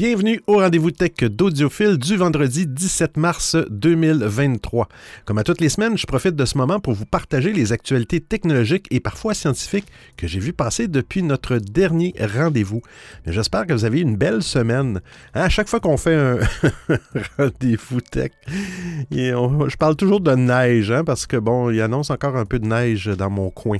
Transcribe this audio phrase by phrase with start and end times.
[0.00, 4.88] Bienvenue au rendez-vous tech d'Audiophile du vendredi 17 mars 2023.
[5.26, 8.18] Comme à toutes les semaines, je profite de ce moment pour vous partager les actualités
[8.22, 12.80] technologiques et parfois scientifiques que j'ai vu passer depuis notre dernier rendez-vous.
[13.26, 15.02] J'espère que vous avez une belle semaine.
[15.34, 16.38] Hein, à chaque fois qu'on fait un
[17.36, 18.30] rendez-vous tech,
[19.10, 22.66] je parle toujours de neige, hein, parce que bon, il annonce encore un peu de
[22.66, 23.76] neige dans mon coin.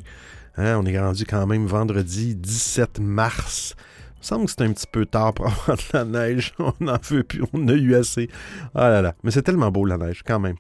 [0.59, 3.75] Hein, on est rendu quand même vendredi 17 mars.
[4.23, 6.53] Il semble que c'est un petit peu tard pour avoir de la neige.
[6.59, 7.43] On n'en veut plus.
[7.53, 8.29] On a eu assez.
[8.75, 9.15] Ah là là.
[9.23, 10.57] Mais c'est tellement beau, la neige, quand même.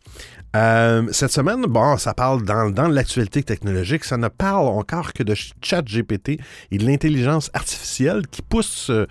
[0.56, 4.04] Euh, cette semaine, bon, ça parle dans, dans l'actualité technologique.
[4.04, 9.06] Ça ne parle encore que de ChatGPT et de l'intelligence artificielle qui pousse euh,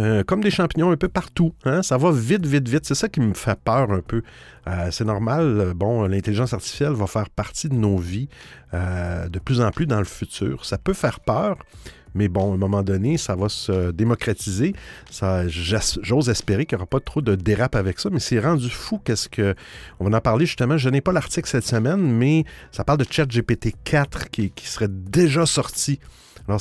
[0.00, 1.54] euh, comme des champignons un peu partout.
[1.64, 1.82] Hein.
[1.82, 2.86] Ça va vite, vite, vite.
[2.86, 4.22] C'est ça qui me fait peur un peu.
[4.90, 5.72] c'est normal.
[5.76, 8.28] Bon, l'intelligence artificielle va faire partie de nos vies
[8.72, 10.64] de plus en plus dans le futur.
[10.64, 11.58] Ça peut faire peur.
[12.14, 14.74] Mais bon, à un moment donné, ça va se démocratiser.
[15.46, 18.98] j'ose espérer qu'il n'y aura pas trop de dérapes avec ça, mais c'est rendu fou
[18.98, 19.54] qu'est-ce que.
[20.00, 20.78] On va en parler justement.
[20.78, 24.88] Je n'ai pas l'article cette semaine, mais ça parle de ChatGPT 4 qui, qui serait
[24.88, 25.98] déjà sorti.
[26.46, 26.60] Alors,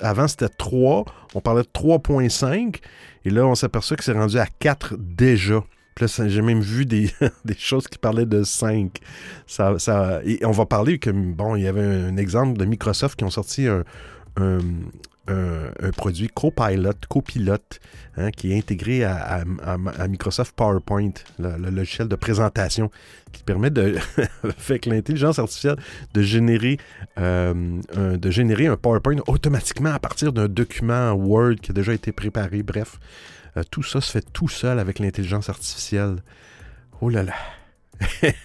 [0.00, 1.04] avant, c'était 3.
[1.34, 2.76] On parlait de 3.5.
[3.24, 5.64] Et là, on s'aperçoit que c'est rendu à 4 déjà.
[5.94, 7.10] Puis là, j'ai même vu des,
[7.58, 8.98] choses qui parlaient de 5.
[9.46, 13.18] Ça, ça, et on va parler que, bon, il y avait un exemple de Microsoft
[13.18, 13.84] qui ont sorti un,
[14.36, 17.80] un, produit Copilot, Copilote,
[18.16, 19.44] hein, qui est intégré à,
[20.08, 22.90] Microsoft PowerPoint, le, logiciel de présentation,
[23.32, 23.96] qui permet de,
[24.68, 25.76] avec l'intelligence artificielle,
[26.12, 26.78] de générer,
[27.18, 31.94] euh, un, de générer un PowerPoint automatiquement à partir d'un document Word qui a déjà
[31.94, 32.62] été préparé.
[32.62, 32.98] Bref,
[33.56, 36.16] euh, tout ça se fait tout seul avec l'intelligence artificielle.
[37.00, 37.34] Oh là là!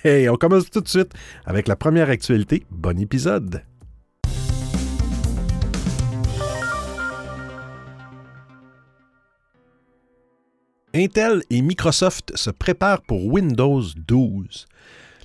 [0.32, 1.14] on commence tout de suite
[1.46, 2.66] avec la première actualité.
[2.70, 3.64] Bon épisode!
[10.96, 14.66] Intel et Microsoft se préparent pour Windows 12.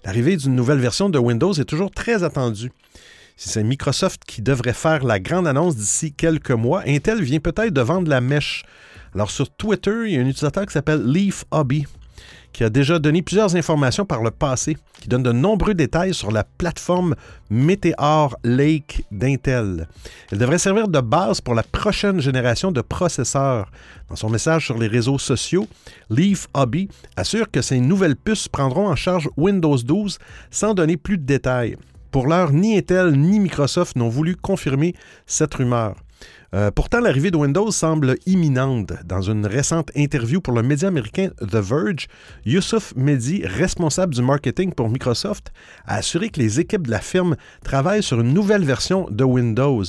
[0.04, 2.70] L'arrivée d'une nouvelle version de Windows est toujours très attendue.
[3.36, 7.72] Si c'est Microsoft qui devrait faire la grande annonce d'ici quelques mois, Intel vient peut-être
[7.72, 8.64] de vendre la mèche.
[9.14, 11.86] Alors sur Twitter, il y a un utilisateur qui s'appelle Leaf Hobby
[12.54, 16.30] qui a déjà donné plusieurs informations par le passé, qui donne de nombreux détails sur
[16.30, 17.16] la plateforme
[17.50, 19.88] Meteor Lake d'Intel.
[20.30, 23.70] Elle devrait servir de base pour la prochaine génération de processeurs.
[24.08, 25.66] Dans son message sur les réseaux sociaux,
[26.08, 30.18] Leaf Hobby assure que ces nouvelles puces prendront en charge Windows 12
[30.50, 31.76] sans donner plus de détails.
[32.12, 34.94] Pour l'heure, ni Intel ni Microsoft n'ont voulu confirmer
[35.26, 35.96] cette rumeur.
[36.54, 38.92] Euh, pourtant, l'arrivée de Windows semble imminente.
[39.04, 42.06] Dans une récente interview pour le média américain The Verge,
[42.46, 45.52] Youssouf Mehdi, responsable du marketing pour Microsoft,
[45.84, 47.34] a assuré que les équipes de la firme
[47.64, 49.82] travaillent sur une nouvelle version de Windows.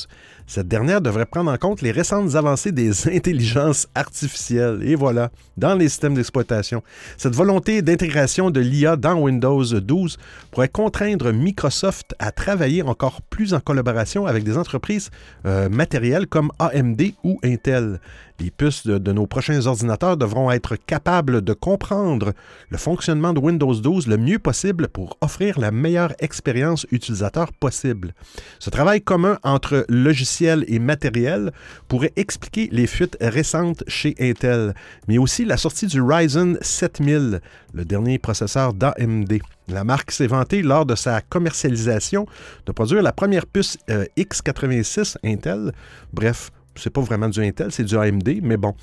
[0.48, 4.82] Cette dernière devrait prendre en compte les récentes avancées des intelligences artificielles.
[4.84, 6.84] Et voilà, dans les systèmes d'exploitation.
[7.18, 10.18] Cette volonté d'intégration de l'IA dans Windows 12
[10.52, 15.10] pourrait contraindre Microsoft à travailler encore plus en collaboration avec des entreprises
[15.46, 18.00] euh, matérielles comme AMD ou Intel.
[18.40, 22.34] Les puces de, nos prochains ordinateurs devront être capables de comprendre
[22.70, 28.14] le fonctionnement de Windows 12 le mieux possible pour offrir la meilleure expérience utilisateur possible.
[28.60, 31.52] Ce travail commun entre logiciel et matériel
[31.88, 34.74] pourrait expliquer les fuites récentes chez Intel,
[35.08, 37.40] mais aussi la sortie du Ryzen 7000,
[37.74, 39.40] le dernier processeur d'AMD.
[39.68, 42.28] La marque s'est vantée lors de sa commercialisation
[42.66, 45.72] de produire la première puce euh, x86 Intel.
[46.14, 48.74] Bref, c'est pas vraiment du Intel, c'est du AMD, mais bon,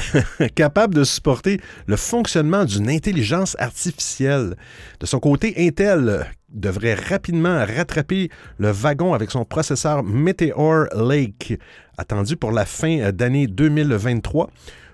[0.54, 4.56] capable de supporter le fonctionnement d'une intelligence artificielle.
[5.00, 8.28] De son côté, Intel devrait rapidement rattraper
[8.58, 11.58] le wagon avec son processeur Meteor Lake,
[11.96, 14.50] attendu pour la fin d'année 2023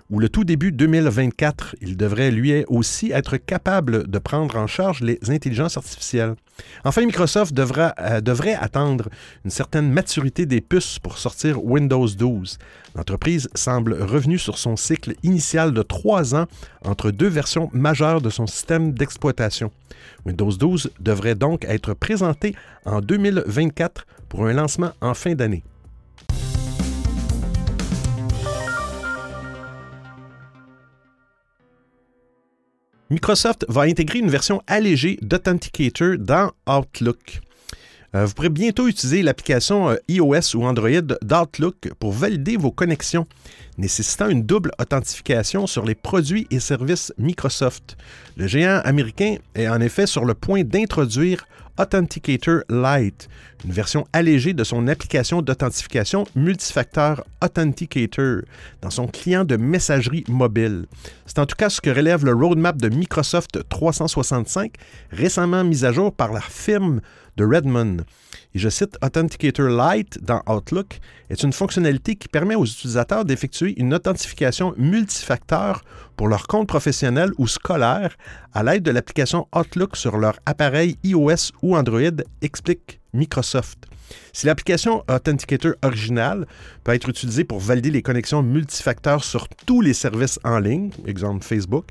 [0.09, 5.01] ou le tout début 2024, il devrait lui aussi être capable de prendre en charge
[5.01, 6.35] les intelligences artificielles.
[6.85, 9.09] Enfin, Microsoft euh, devrait attendre
[9.43, 12.57] une certaine maturité des puces pour sortir Windows 12.
[12.95, 16.45] L'entreprise semble revenue sur son cycle initial de trois ans
[16.85, 19.71] entre deux versions majeures de son système d'exploitation.
[20.25, 22.55] Windows 12 devrait donc être présenté
[22.85, 25.63] en 2024 pour un lancement en fin d'année.
[33.09, 37.41] Microsoft va intégrer une version allégée d'Authenticator dans Outlook.
[38.15, 43.27] Euh, vous pourrez bientôt utiliser l'application euh, iOS ou Android d'Outlook pour valider vos connexions,
[43.77, 47.97] nécessitant une double authentification sur les produits et services Microsoft.
[48.37, 51.45] Le géant américain est en effet sur le point d'introduire
[51.79, 53.29] Authenticator Lite,
[53.63, 58.41] une version allégée de son application d'authentification multifacteur Authenticator
[58.81, 60.85] dans son client de messagerie mobile.
[61.25, 64.73] C'est en tout cas ce que relève le roadmap de Microsoft 365,
[65.11, 67.01] récemment mis à jour par la firme
[67.37, 67.97] de Redmond.
[68.53, 70.99] Et je cite Authenticator Lite dans Outlook
[71.29, 75.83] est une fonctionnalité qui permet aux utilisateurs d'effectuer une authentification multifacteur
[76.15, 78.17] pour leur compte professionnel ou scolaire
[78.53, 83.85] à l'aide de l'application Outlook sur leur appareil iOS ou Android, explique Microsoft.
[84.33, 86.47] Si l'application Authenticator originale
[86.83, 91.43] peut être utilisée pour valider les connexions multifacteurs sur tous les services en ligne, exemple
[91.43, 91.85] Facebook,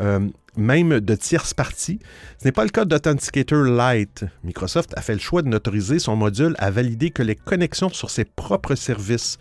[0.00, 0.20] euh,
[0.56, 2.00] même de tierces parties.
[2.38, 4.24] Ce n'est pas le cas d'Authenticator Lite.
[4.44, 8.10] Microsoft a fait le choix de n'autoriser son module à valider que les connexions sur
[8.10, 9.38] ses propres services.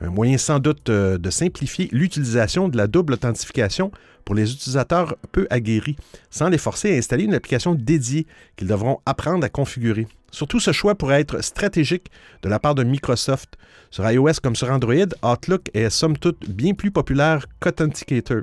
[0.00, 3.92] Un moyen sans doute euh, de simplifier l'utilisation de la double authentification
[4.24, 5.96] pour les utilisateurs peu aguerris,
[6.30, 10.08] sans les forcer à installer une application dédiée qu'ils devront apprendre à configurer.
[10.32, 12.10] Surtout, ce choix pourrait être stratégique
[12.42, 13.56] de la part de Microsoft.
[13.90, 18.42] Sur iOS comme sur Android, Outlook est somme toute bien plus populaire qu'Authenticator.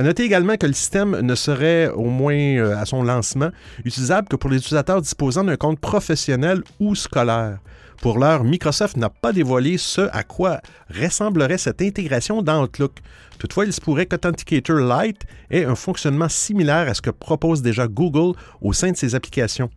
[0.00, 3.50] À noter également que le système ne serait, au moins euh, à son lancement,
[3.84, 7.58] utilisable que pour les utilisateurs disposant d'un compte professionnel ou scolaire.
[8.00, 12.92] Pour l'heure, Microsoft n'a pas dévoilé ce à quoi ressemblerait cette intégration dans Outlook.
[13.38, 17.86] Toutefois, il se pourrait qu'Authenticator Lite ait un fonctionnement similaire à ce que propose déjà
[17.86, 19.68] Google au sein de ses applications.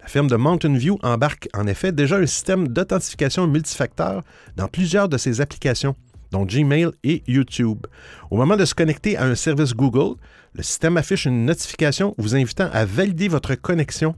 [0.00, 4.22] La firme de Mountain View embarque en effet déjà un système d'authentification multifacteur
[4.54, 5.96] dans plusieurs de ses applications
[6.32, 7.86] dont Gmail et YouTube.
[8.30, 10.16] Au moment de se connecter à un service Google,
[10.54, 14.16] le système affiche une notification vous invitant à valider votre connexion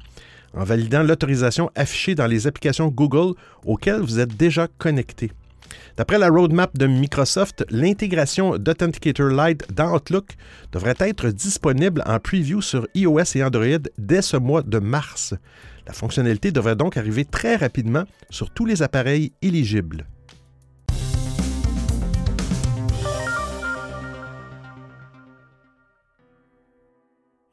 [0.55, 3.35] en validant l'autorisation affichée dans les applications Google
[3.67, 5.33] auxquelles vous êtes déjà connecté.
[5.97, 10.33] D'après la roadmap de Microsoft, l'intégration d'Authenticator Lite dans Outlook
[10.73, 15.35] devrait être disponible en preview sur iOS et Android dès ce mois de mars.
[15.87, 20.07] La fonctionnalité devrait donc arriver très rapidement sur tous les appareils éligibles.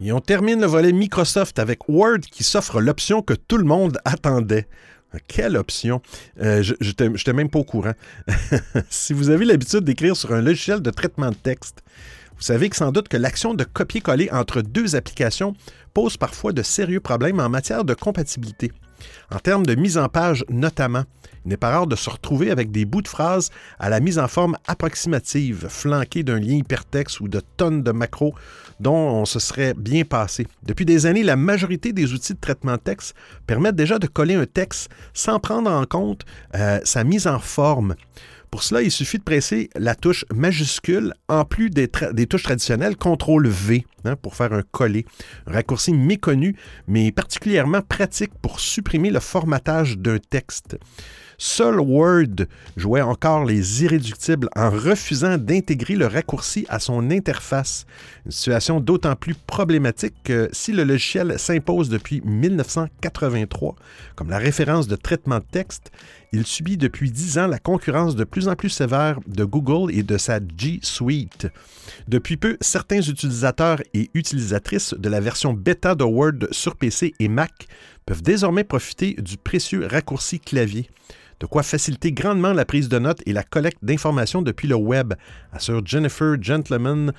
[0.03, 3.99] Et on termine le volet Microsoft avec Word qui s'offre l'option que tout le monde
[4.03, 4.67] attendait.
[5.27, 6.01] Quelle option?
[6.41, 7.93] Euh, je n'étais même pas au courant.
[8.89, 11.83] si vous avez l'habitude d'écrire sur un logiciel de traitement de texte,
[12.35, 15.53] vous savez que sans doute que l'action de copier-coller entre deux applications
[15.93, 18.71] pose parfois de sérieux problèmes en matière de compatibilité.
[19.31, 21.03] En termes de mise en page notamment,
[21.45, 23.49] il n'est pas rare de se retrouver avec des bouts de phrases
[23.79, 28.33] à la mise en forme approximative, flanqués d'un lien hypertexte ou de tonnes de macros
[28.79, 30.47] dont on se serait bien passé.
[30.63, 33.15] Depuis des années, la majorité des outils de traitement de texte
[33.47, 37.95] permettent déjà de coller un texte sans prendre en compte euh, sa mise en forme.
[38.51, 43.47] Pour cela, il suffit de presser la touche majuscule en plus des, touches traditionnelles CTRL
[43.47, 45.05] V hein, pour faire un coller.
[45.47, 50.77] Un raccourci méconnu, mais particulièrement pratique pour supprimer le formatage d'un texte.
[51.43, 52.45] Seul Word
[52.77, 57.87] jouait encore les irréductibles en refusant d'intégrer le raccourci à son interface.
[58.27, 63.75] Une situation d'autant plus problématique que si le logiciel s'impose depuis 1983
[64.15, 65.91] comme la référence de traitement de texte,
[66.31, 70.03] il subit depuis 10 ans la concurrence de plus en plus sévère de Google et
[70.03, 71.47] de sa G Suite.
[72.07, 77.27] Depuis peu, certains utilisateurs et utilisatrices de la version bêta de Word sur PC et
[77.27, 77.67] Mac
[78.05, 80.87] peuvent désormais profiter du précieux raccourci clavier
[81.41, 85.15] de quoi faciliter grandement la prise de notes et la collecte d'informations depuis le web,
[85.51, 87.13] assure Jennifer Gentleman,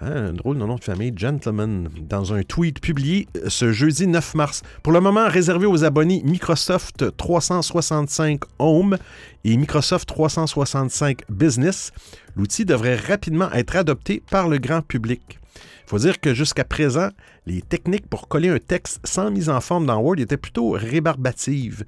[0.00, 4.06] hein, un drôle de nom de famille, Gentleman, dans un tweet publié euh, ce jeudi
[4.06, 4.62] 9 mars.
[4.82, 8.96] Pour le moment, réservé aux abonnés Microsoft 365 Home
[9.44, 11.92] et Microsoft 365 Business,
[12.36, 15.38] l'outil devrait rapidement être adopté par le grand public.
[15.86, 17.08] Il faut dire que jusqu'à présent,
[17.46, 21.84] les techniques pour coller un texte sans mise en forme dans Word étaient plutôt rébarbatives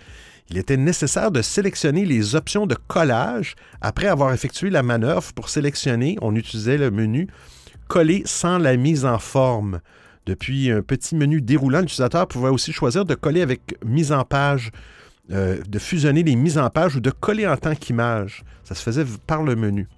[0.48, 5.48] il était nécessaire de sélectionner les options de collage après avoir effectué la manœuvre pour
[5.48, 7.28] sélectionner, on utilisait le menu
[7.88, 9.80] coller sans la mise en forme.
[10.26, 14.72] Depuis un petit menu déroulant, l'utilisateur pouvait aussi choisir de coller avec mise en page,
[15.30, 18.44] euh, de fusionner les mises en page ou de coller en tant qu'image.
[18.64, 19.88] Ça se faisait par le menu.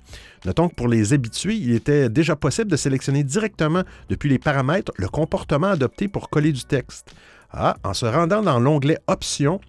[0.44, 4.92] Notons que pour les habitués, il était déjà possible de sélectionner directement depuis les paramètres
[4.96, 7.14] le comportement adopté pour coller du texte.
[7.50, 9.60] Ah, en se rendant dans l'onglet Options,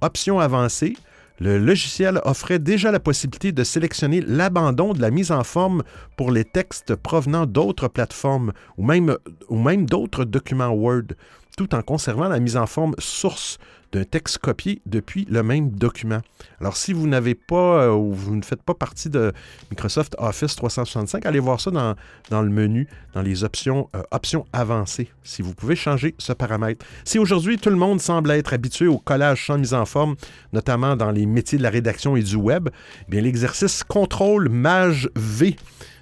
[0.00, 0.96] Options avancées,
[1.40, 5.82] le logiciel offrait déjà la possibilité de sélectionner l'abandon de la mise en forme
[6.16, 11.14] pour les textes provenant d'autres plateformes ou même, d'autres documents Word.
[11.56, 13.58] Tout en conservant la mise en forme source
[13.92, 16.20] d'un texte copié depuis le même document.
[16.60, 19.32] Alors, si vous n'avez pas euh, ou vous ne faites pas partie de
[19.70, 25.10] Microsoft Office 365, allez voir ça dans, le menu, dans les options, euh, options avancées,
[25.22, 26.84] si vous pouvez changer ce paramètre.
[27.04, 30.16] Si aujourd'hui tout le monde semble être habitué au collage sans mise en forme,
[30.52, 32.70] notamment dans les métiers de la rédaction et du web,
[33.02, 35.54] eh bien l'exercice Contrôle Mage V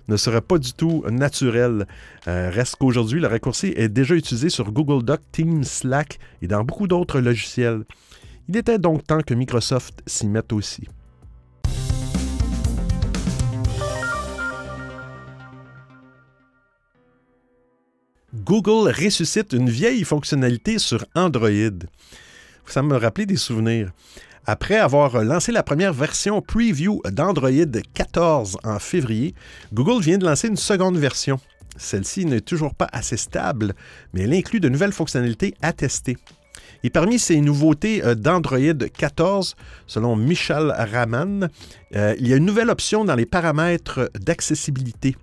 [0.09, 1.87] ne serait pas du tout naturel.
[2.29, 6.65] Euh, reste qu'aujourd'hui, le raccourci est déjà utilisé sur Google Doc, Teams, Slack et dans
[6.65, 7.85] beaucoup d'autres logiciels.
[8.49, 10.89] Il était donc temps que Microsoft s'y mette aussi.
[18.35, 21.51] Google ressuscite une vieille fonctionnalité sur Android.
[22.67, 23.93] Ça me rappelait des souvenirs.
[24.45, 27.51] Après avoir lancé la première version preview d'Android
[27.95, 29.37] 14 en février,
[29.73, 31.39] Google vient de lancer une seconde version.
[31.77, 33.75] Celle-ci n'est toujours pas assez stable,
[34.13, 36.17] mais elle inclut de nouvelles fonctionnalités à tester.
[36.83, 39.55] Et parmi ces nouveautés euh, d'Android 14,
[39.87, 41.49] selon Michel Raman,
[41.95, 45.17] euh, il y a une nouvelle option dans les paramètres d'accessibilité.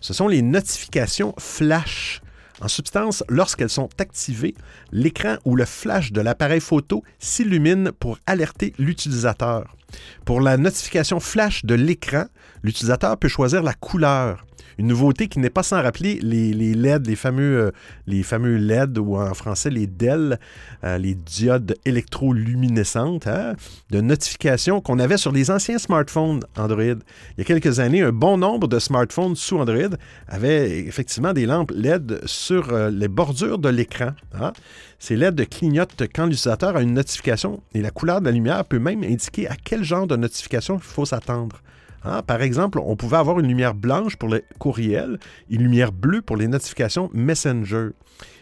[0.00, 2.22] Ce sont les notifications flash.
[2.60, 4.54] En substance, lorsqu'elles sont activées,
[4.92, 9.76] l'écran ou le flash de l'appareil photo s'illumine pour alerter l'utilisateur.
[10.24, 12.26] Pour la notification flash de l'écran,
[12.62, 14.44] l'utilisateur peut choisir la couleur.
[14.80, 17.70] Une nouveauté qui n'est pas sans rappeler les, LED, les fameux, euh,
[18.06, 20.38] les fameux LED ou en français les DEL,
[20.84, 23.56] euh, les diodes électroluminescentes hein,
[23.90, 26.82] de notification qu'on avait sur les anciens smartphones Android.
[26.82, 31.44] Il y a quelques années, un bon nombre de smartphones sous Android avaient effectivement des
[31.44, 34.12] lampes LED sur euh, les bordures de l'écran.
[34.32, 34.54] Hein.
[34.98, 38.78] Ces LED clignotent quand l'utilisateur a une notification et la couleur de la lumière peut
[38.78, 41.60] même indiquer à quel genre de notification il faut s'attendre.
[42.04, 45.18] Hein, par exemple, on pouvait avoir une lumière blanche pour les courriels,
[45.50, 47.90] une lumière bleue pour les notifications Messenger.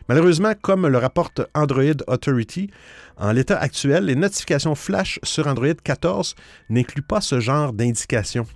[0.09, 2.71] Malheureusement, comme le rapporte Android Authority,
[3.19, 6.35] en l'état actuel, les notifications flash sur Android 14
[6.71, 8.47] n'incluent pas ce genre d'indication.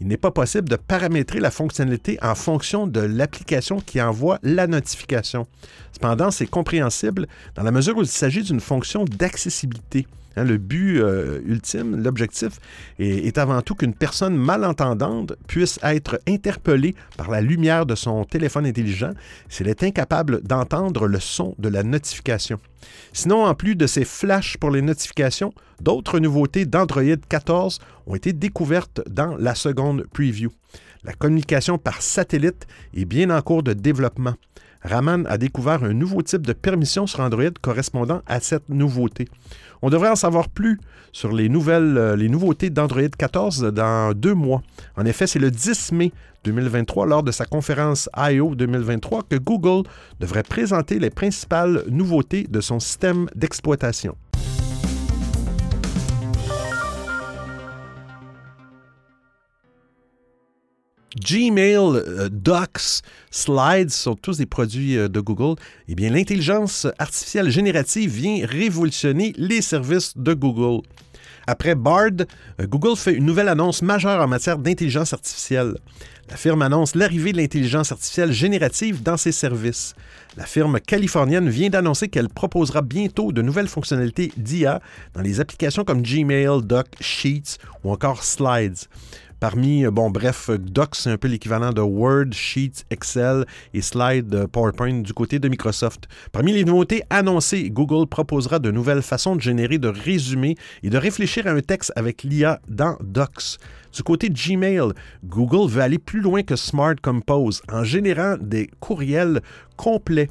[0.00, 4.68] Il n'est pas possible de paramétrer la fonctionnalité en fonction de l'application qui envoie la
[4.68, 5.48] notification.
[5.92, 7.26] Cependant, c'est compréhensible
[7.56, 10.06] dans la mesure où il s'agit d'une fonction d'accessibilité.
[10.36, 12.60] Hein, le but euh, ultime, l'objectif,
[12.98, 18.66] est, avant tout qu'une personne malentendante puisse être interpellée par la lumière de son téléphone
[18.66, 19.12] intelligent
[19.48, 22.60] s'il est incapable d'entendre le son de la notification.
[23.12, 28.32] Sinon, en plus de ces flashs pour les notifications, d'autres nouveautés d'Android 14 ont été
[28.32, 30.50] découvertes dans la seconde preview.
[31.02, 34.34] La communication par satellite est bien en cours de développement.
[34.82, 39.28] Raman a découvert un nouveau type de permission sur Android correspondant à cette nouveauté.
[39.82, 40.78] On devrait en savoir plus
[41.12, 44.62] sur les, nouvelles, euh, les nouveautés d'Android 14 dans deux mois.
[44.96, 46.12] En effet, c'est le 10 mai
[46.44, 48.54] 2023, lors de sa conférence I.O.
[48.54, 49.88] 2023, que Google
[50.20, 54.16] devrait présenter les principales nouveautés de son système d'exploitation.
[61.20, 65.60] Gmail, euh, Docs, Slides sont tous des produits euh, de Google.
[65.88, 70.82] Eh bien, l'intelligence artificielle générative vient révolutionner les services de Google.
[71.46, 72.10] Après Bard,
[72.60, 75.74] euh, Google fait une nouvelle annonce majeure en matière d'intelligence artificielle.
[76.30, 79.94] La firme annonce l'arrivée de l'intelligence artificielle générative dans ses services.
[80.36, 84.80] La firme californienne vient d'annoncer qu'elle proposera bientôt de nouvelles fonctionnalités d'IA
[85.12, 88.78] dans les applications comme Gmail, Doc, Sheets ou encore Slides.
[89.40, 94.34] Parmi, euh, bon, bref, Docs, c'est un peu l'équivalent de Word, Sheets, Excel et Slide
[94.34, 96.08] euh, PowerPoint du côté de Microsoft.
[96.30, 100.98] Parmi les nouveautés annoncées, Google proposera de nouvelles façons de générer de résumés et de
[100.98, 103.56] réfléchir à un texte avec l'IA dans Docs.
[103.94, 104.92] Du côté Gmail,
[105.24, 109.40] Google veut aller plus loin que Smart Compose en générant des courriels
[109.76, 110.28] complets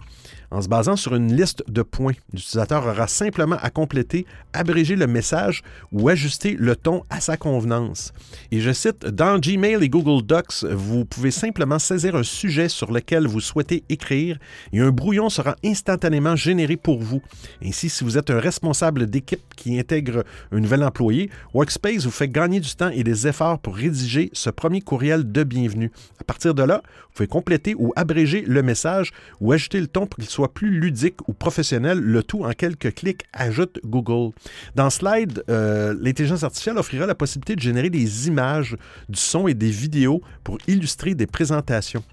[0.51, 2.13] en se basant sur une liste de points.
[2.33, 8.13] L'utilisateur aura simplement à compléter, abréger le message ou ajuster le ton à sa convenance.
[8.51, 12.91] Et je cite, dans Gmail et Google Docs, vous pouvez simplement saisir un sujet sur
[12.91, 14.37] lequel vous souhaitez écrire
[14.73, 17.21] et un brouillon sera instantanément généré pour vous.
[17.63, 22.29] Ainsi, si vous êtes un responsable d'équipe qui intègre un nouvel employé, Workspace vous fait
[22.29, 25.91] gagner du temps et des efforts pour rédiger ce premier courriel de bienvenue.
[26.19, 30.07] À partir de là, vous pouvez compléter ou abréger le message ou ajouter le ton
[30.07, 34.33] pour qu'il soit soit plus ludique ou professionnel, le tout en quelques clics, ajoute Google.
[34.73, 38.77] Dans Slide, euh, l'intelligence artificielle offrira la possibilité de générer des images,
[39.09, 42.05] du son et des vidéos pour illustrer des présentations.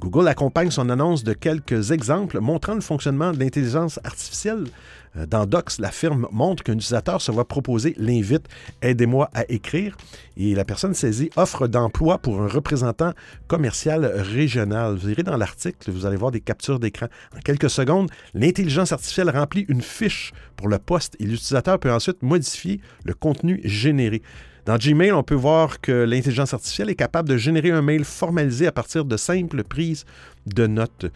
[0.00, 4.64] Google accompagne son annonce de quelques exemples montrant le fonctionnement de l'intelligence artificielle.
[5.16, 8.46] Euh, dans Docs, la firme montre qu'un utilisateur se voit proposer l'invite
[8.82, 9.96] Aidez-moi à écrire
[10.36, 13.12] et la personne saisie offre d'emploi pour un représentant
[13.48, 14.96] commercial régional.
[14.96, 17.06] Vous irez dans l'article, vous allez voir des captures d'écran.
[17.34, 22.22] En quelques secondes, l'intelligence artificielle remplit une fiche pour le poste et l'utilisateur peut ensuite
[22.22, 24.20] modifier le contenu généré.
[24.66, 28.66] Dans Gmail, on peut voir que l'intelligence artificielle est capable de générer un mail formalisé
[28.66, 30.04] à partir de simples prises
[30.46, 31.06] de notes.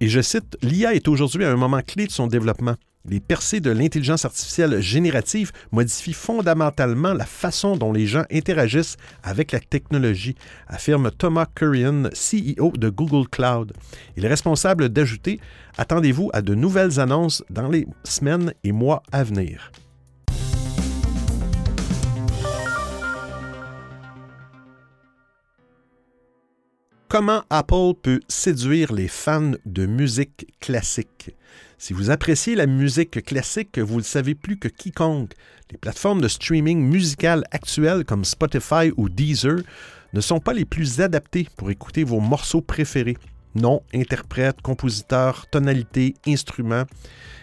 [0.00, 2.74] Et je cite, L'IA est aujourd'hui à un moment clé de son développement.
[3.08, 9.52] Les percées de l'intelligence artificielle générative modifient fondamentalement la façon dont les gens interagissent avec
[9.52, 10.34] la technologie,
[10.66, 13.72] affirme Thomas Kurian, CEO de Google Cloud.
[14.18, 15.40] Il est responsable d'ajouter
[15.78, 19.72] Attendez-vous à de nouvelles annonces dans les semaines et mois à venir.
[27.18, 31.34] Comment Apple peut séduire les fans de musique classique?
[31.76, 35.32] Si vous appréciez la musique classique, vous le savez plus que quiconque.
[35.72, 39.62] Les plateformes de streaming musical actuelles comme Spotify ou Deezer
[40.12, 43.16] ne sont pas les plus adaptées pour écouter vos morceaux préférés.
[43.56, 46.84] Non, interprète, compositeur, tonalité, instrument.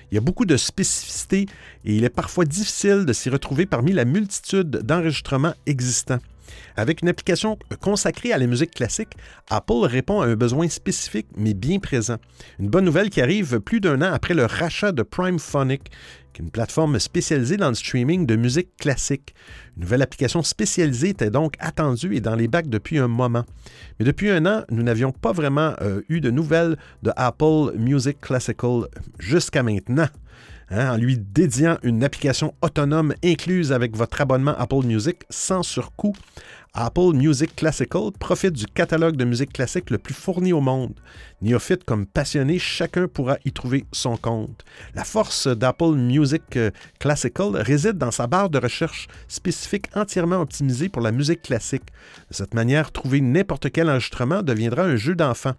[0.10, 1.48] Il y a beaucoup de spécificités
[1.84, 6.22] et il est parfois difficile de s'y retrouver parmi la multitude d'enregistrements existants.
[6.76, 9.14] Avec une application consacrée à la musique classique,
[9.50, 12.18] Apple répond à un besoin spécifique mais bien présent.
[12.60, 15.92] Une bonne nouvelle qui arrive plus d'un an après le rachat de Prime Phonic,
[16.40, 19.34] une plateforme spécialisée dans le streaming de musique classique.
[19.76, 23.46] Une nouvelle application spécialisée était donc attendue et dans les bacs depuis un moment.
[24.00, 28.20] Mais depuis un an, nous n'avions pas vraiment euh, eu de nouvelles de Apple Music
[28.20, 28.88] Classical
[29.20, 30.08] jusqu'à maintenant.
[30.72, 36.16] Hein, en lui dédiant une application autonome incluse avec votre abonnement Apple Music sans surcoût.
[36.74, 41.00] Apple Music Classical profite du catalogue de musique classique le plus fourni au monde.
[41.42, 44.66] Néophyte comme passionné, chacun pourra y trouver son compte.
[44.96, 50.90] La force d'Apple Music euh, Classical réside dans sa barre de recherche spécifique entièrement optimisée
[50.90, 51.86] pour la musique classique.
[52.30, 55.54] De cette manière, trouver n'importe quel enregistrement deviendra un jeu d'enfant.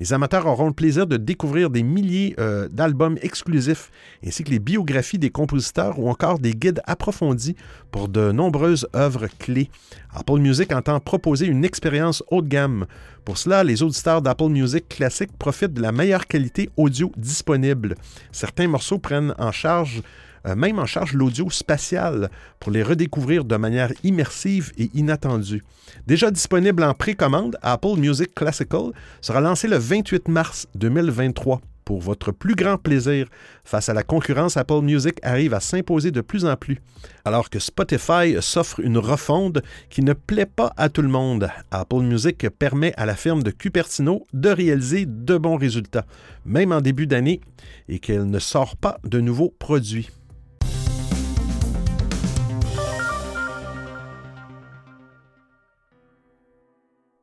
[0.00, 3.90] Les amateurs auront le plaisir de découvrir des milliers euh, d'albums exclusifs,
[4.26, 7.54] ainsi que les biographies des compositeurs ou encore des guides approfondis
[7.90, 9.70] pour de nombreuses œuvres clés.
[10.14, 12.86] Apple Music entend proposer une expérience haut de gamme.
[13.26, 17.94] Pour cela, les auditeurs d'Apple Music classique profitent de la meilleure qualité audio disponible.
[18.32, 20.02] Certains morceaux prennent en charge
[20.46, 25.64] euh, même en charge l'audio spatial pour les redécouvrir de manière immersive et inattendue.
[26.06, 32.30] Déjà disponible en précommande, Apple Music Classical sera lancé le 28 mars 2023 pour votre
[32.30, 33.26] plus grand plaisir.
[33.64, 36.78] Face à la concurrence, Apple Music arrive à s'imposer de plus en plus.
[37.24, 42.02] Alors que Spotify s'offre une refonde qui ne plaît pas à tout le monde, Apple
[42.02, 46.06] Music permet à la firme de Cupertino de réaliser de bons résultats,
[46.44, 47.40] même en début d'année,
[47.88, 50.10] et qu'elle ne sort pas de nouveaux produits.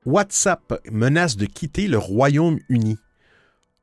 [0.08, 2.98] WhatsApp menace de quitter le Royaume-Uni.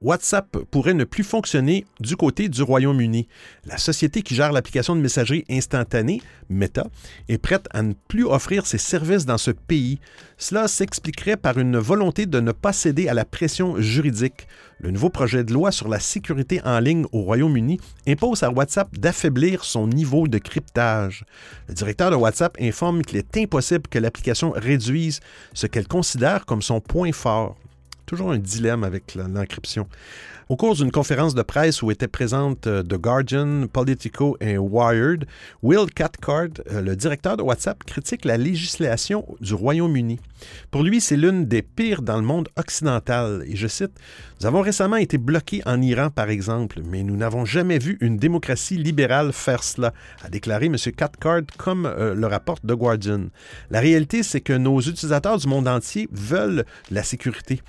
[0.04, 3.26] WhatsApp pourrait ne plus fonctionner du côté du Royaume-Uni.
[3.64, 6.88] La société qui gère l'application de messagerie instantanée, Meta,
[7.30, 9.98] est prête à ne plus offrir ses services dans ce pays.
[10.36, 14.46] Cela s'expliquerait par une volonté de ne pas céder à la pression juridique.
[14.78, 18.94] Le nouveau projet de loi sur la sécurité en ligne au Royaume-Uni impose à WhatsApp
[18.98, 21.24] d'affaiblir son niveau de cryptage.
[21.66, 25.20] Le directeur de WhatsApp informe qu'il est impossible que l'application réduise
[25.54, 27.56] ce qu'elle considère comme son point fort.
[28.06, 29.88] Toujours un dilemme avec l'encryption.
[30.50, 35.24] Au cours d'une conférence de presse où étaient présentes euh, The Guardian, Politico et Wired,
[35.62, 40.20] Will Cathcart, euh, le directeur de WhatsApp, critique la législation du Royaume-Uni.
[40.70, 43.42] Pour lui, c'est l'une des pires dans le monde occidental.
[43.46, 43.92] Et je cite
[44.40, 48.18] Nous avons récemment été bloqués en Iran, par exemple, mais nous n'avons jamais vu une
[48.18, 50.76] démocratie libérale faire cela, a déclaré M.
[50.94, 53.28] Cathcart, comme euh, le rapporte The Guardian.
[53.70, 57.62] La réalité, c'est que nos utilisateurs du monde entier veulent la sécurité.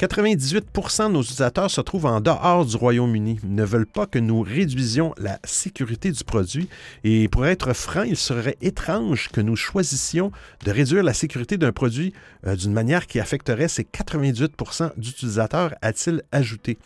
[0.00, 4.40] 98% de nos utilisateurs se trouvent en dehors du Royaume-Uni, ne veulent pas que nous
[4.40, 6.70] réduisions la sécurité du produit.
[7.04, 10.32] Et pour être franc, il serait étrange que nous choisissions
[10.64, 12.14] de réduire la sécurité d'un produit
[12.46, 16.78] euh, d'une manière qui affecterait ces 98% d'utilisateurs, a-t-il ajouté.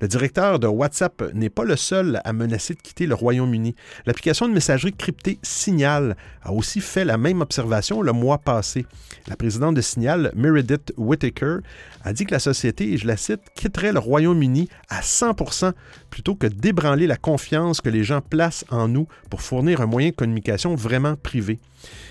[0.00, 3.74] Le directeur de WhatsApp n'est pas le seul à menacer de quitter le Royaume-Uni.
[4.06, 8.86] L'application de messagerie cryptée Signal a aussi fait la même observation le mois passé.
[9.26, 11.58] La présidente de Signal, Meredith Whittaker,
[12.04, 15.72] a dit que la société et je la cite, quitterait le Royaume-Uni à 100%
[16.10, 20.10] plutôt que d'ébranler la confiance que les gens placent en nous pour fournir un moyen
[20.10, 21.58] de communication vraiment privé.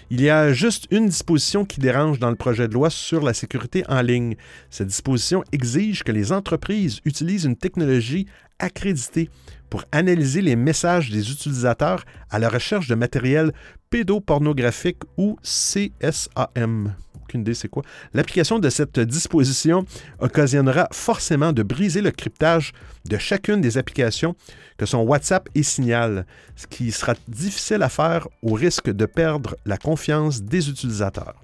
[0.09, 3.33] Il y a juste une disposition qui dérange dans le projet de loi sur la
[3.33, 4.35] sécurité en ligne.
[4.69, 8.25] Cette disposition exige que les entreprises utilisent une technologie
[8.59, 9.29] accréditée
[9.69, 13.51] pour analyser les messages des utilisateurs à la recherche de matériel
[13.89, 16.95] pédopornographique ou CSAM.
[17.27, 17.83] Aucune idée c'est quoi.
[18.13, 19.85] L'application de cette disposition
[20.19, 22.71] occasionnera forcément de briser le cryptage
[23.03, 24.33] de chacune des applications
[24.77, 29.57] que sont WhatsApp et Signal, ce qui sera difficile à faire au risque de perdre
[29.65, 31.35] la confiance des utilisateurs.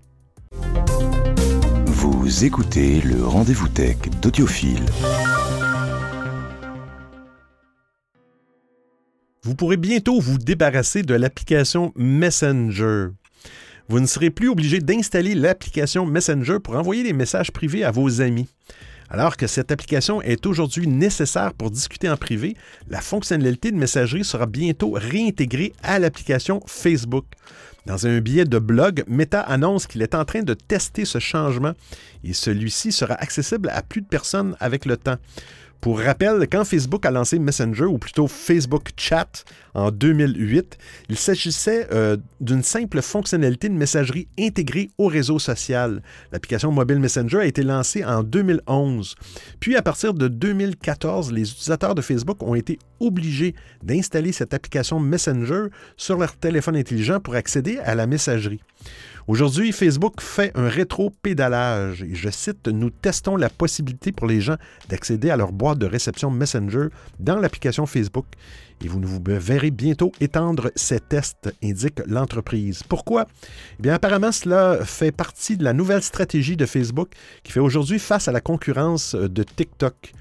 [1.88, 4.86] Vous écoutez le rendez-vous tech d'Audiophile.
[9.44, 13.10] Vous pourrez bientôt vous débarrasser de l'application Messenger.
[13.90, 18.22] Vous ne serez plus obligé d'installer l'application Messenger pour envoyer des messages privés à vos
[18.22, 18.48] amis.
[19.10, 22.56] Alors que cette application est aujourd'hui nécessaire pour discuter en privé,
[22.90, 27.26] la fonctionnalité de messagerie sera bientôt réintégrée à l'application Facebook.
[27.86, 31.74] Dans un billet de blog, Meta annonce qu'il est en train de tester ce changement
[32.24, 35.18] et celui-ci sera accessible à plus de personnes avec le temps.
[35.84, 39.44] Pour rappel, quand Facebook a lancé Messenger, ou plutôt Facebook Chat,
[39.74, 40.78] en 2008,
[41.10, 46.02] il s'agissait euh, d'une simple fonctionnalité de messagerie intégrée au réseau social.
[46.32, 49.16] L'application mobile Messenger a été lancée en 2011.
[49.60, 55.02] Puis, à partir de 2014, les utilisateurs de Facebook ont été obligés d'installer cette application
[55.02, 55.64] Messenger
[55.98, 58.62] sur leur téléphone intelligent pour accéder à la messagerie.
[59.26, 62.04] Aujourd'hui, Facebook fait un rétro-pédalage.
[62.04, 64.58] Et je cite, nous testons la possibilité pour les gens
[64.90, 66.88] d'accéder à leur boîte de réception Messenger
[67.20, 68.26] dans l'application Facebook.
[68.84, 72.84] Et vous nous verrez bientôt étendre ces tests, indique l'entreprise.
[72.84, 73.28] Pourquoi?
[73.80, 77.10] Eh bien, apparemment, cela fait partie de la nouvelle stratégie de Facebook
[77.44, 80.12] qui fait aujourd'hui face à la concurrence de TikTok.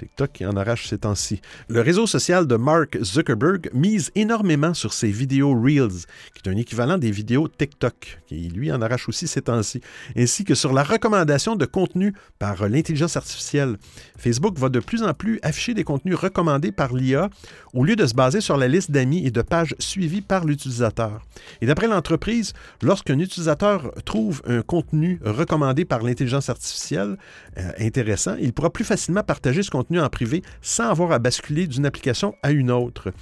[0.00, 1.42] TikTok en arrache ces temps-ci.
[1.68, 6.56] Le réseau social de Mark Zuckerberg mise énormément sur ses vidéos Reels, qui est un
[6.56, 9.82] équivalent des vidéos TikTok, qui lui en arrache aussi ces temps-ci,
[10.16, 13.76] ainsi que sur la recommandation de contenu par l'intelligence artificielle.
[14.16, 17.28] Facebook va de plus en plus afficher des contenus recommandés par l'IA
[17.74, 21.26] au lieu de se baser sur la liste d'amis et de pages suivies par l'utilisateur.
[21.60, 27.18] Et d'après l'entreprise, lorsqu'un utilisateur trouve un contenu recommandé par l'intelligence artificielle
[27.58, 31.66] euh, intéressant, il pourra plus facilement partager ce contenu en privé sans avoir à basculer
[31.66, 33.12] d'une application à une autre.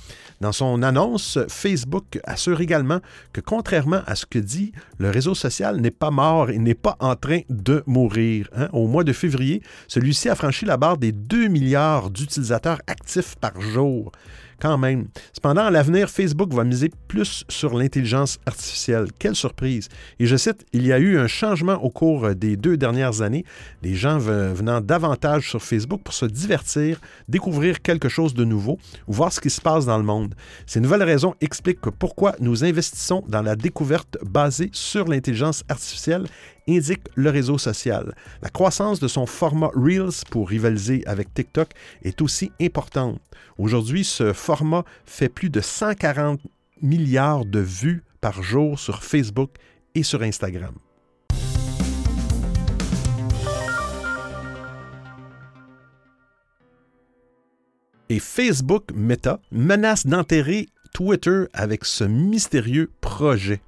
[0.40, 3.00] Dans son annonce, Facebook assure également
[3.33, 6.96] que contrairement à ce que dit, le réseau social n'est pas mort et n'est pas
[7.00, 8.48] en train de mourir.
[8.57, 8.68] Hein.
[8.72, 13.61] Au mois de février, celui-ci a franchi la barre des 2 milliards d'utilisateurs actifs par
[13.61, 14.12] jour
[14.61, 15.09] quand même.
[15.33, 19.07] Cependant, à l'avenir, Facebook va miser plus sur l'intelligence artificielle.
[19.18, 19.88] Quelle surprise!
[20.18, 23.44] Et je cite, il y a eu un changement au cours des deux dernières années,
[23.83, 29.12] les gens venant davantage sur Facebook pour se divertir, découvrir quelque chose de nouveau ou
[29.12, 30.35] voir ce qui se passe dans le monde.
[30.66, 36.27] Ces nouvelles raisons expliquent pourquoi nous investissons dans la découverte basée sur l'intelligence artificielle
[36.68, 38.14] indique le réseau social.
[38.42, 41.70] La croissance de son format Reels pour rivaliser avec TikTok
[42.02, 43.20] est aussi importante.
[43.57, 46.40] Aujourd'hui, ce format fait plus de 140
[46.83, 49.50] milliards de vues par jour sur Facebook
[49.94, 50.74] et sur Instagram.
[58.11, 63.61] Et Facebook Meta menace d'enterrer Twitter avec ce mystérieux projet.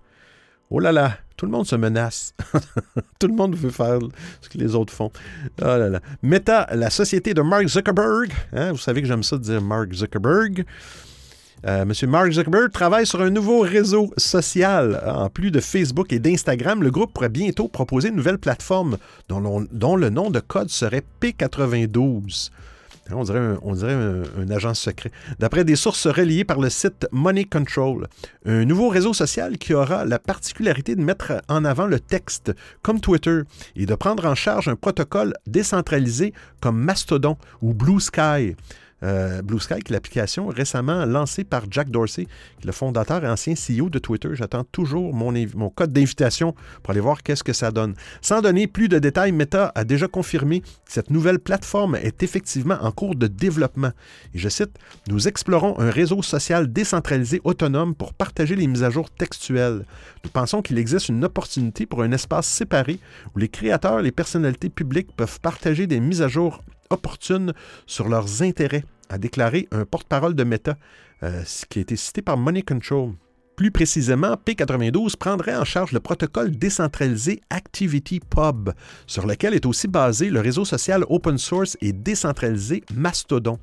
[0.71, 2.35] Oh là là, tout le monde se menace.
[3.19, 3.99] Tout le monde veut faire
[4.43, 5.11] ce que les autres font.
[5.63, 6.01] Oh là là.
[6.23, 10.67] Meta, la société de Mark Zuckerberg, hein, vous savez que j'aime ça dire Mark Zuckerberg.
[11.67, 15.03] Euh, Monsieur Mark Zuckerberg travaille sur un nouveau réseau social.
[15.07, 18.99] En plus de Facebook et d'Instagram, le groupe pourrait bientôt proposer une nouvelle plateforme
[19.31, 22.51] dont, dont le nom de code serait P92.
[23.13, 25.11] Hein, on dirait, un, agent secret.
[25.39, 28.07] D'après des sources reliées par le site Money Control,
[28.45, 33.01] un nouveau réseau social qui aura la particularité de mettre en avant le texte, comme
[33.01, 33.41] Twitter,
[33.77, 38.57] et de prendre en charge un protocole décentralisé comme Mastodon ou Blue Sky.
[39.03, 42.27] Euh, Blue Sky, l'application récemment lancée par Jack Dorsey,
[42.65, 44.29] le fondateur et ancien CEO de Twitter.
[44.33, 45.31] J'attends toujours mon,
[45.71, 47.95] code d'invitation pour aller voir qu'est-ce que ça donne.
[48.21, 52.79] Sans donner plus de détails, Meta a déjà confirmé que cette nouvelle plateforme est effectivement
[52.81, 53.93] en cours de développement.
[54.35, 58.91] Et je cite, Nous explorons un réseau social décentralisé autonome pour partager les mises à
[58.91, 59.85] jour textuelles.
[60.25, 62.99] Nous pensons qu'il existe une opportunité pour un espace séparé
[63.35, 66.61] où les créateurs et les personnalités publiques peuvent partager des mises à jour
[66.91, 67.55] opportunes
[67.87, 70.77] sur leurs intérêts, a déclaré un porte-parole de Meta,
[71.23, 73.13] euh, ce qui a été cité par Money Control.
[73.61, 78.71] Plus précisément, P92 prendrait en charge le protocole décentralisé ActivityPub,
[79.07, 83.59] sur lequel est aussi basé le réseau social open source et décentralisé Mastodon.